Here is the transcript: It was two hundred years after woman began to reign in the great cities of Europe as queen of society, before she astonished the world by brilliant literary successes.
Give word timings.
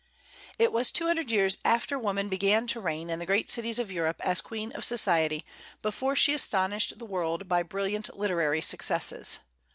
It 0.57 0.71
was 0.73 0.91
two 0.91 1.05
hundred 1.05 1.29
years 1.29 1.57
after 1.63 1.99
woman 1.99 2.27
began 2.27 2.65
to 2.65 2.79
reign 2.79 3.11
in 3.11 3.19
the 3.19 3.25
great 3.27 3.51
cities 3.51 3.77
of 3.77 3.91
Europe 3.91 4.19
as 4.21 4.41
queen 4.41 4.71
of 4.71 4.83
society, 4.83 5.45
before 5.83 6.15
she 6.15 6.33
astonished 6.33 6.97
the 6.97 7.05
world 7.05 7.47
by 7.47 7.61
brilliant 7.61 8.17
literary 8.17 8.61
successes. 8.63 9.37